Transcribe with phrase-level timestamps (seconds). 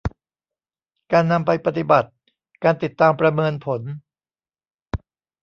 [1.11, 2.09] การนำไปปฏิบัติ
[2.63, 3.81] การติดตามประเมินผล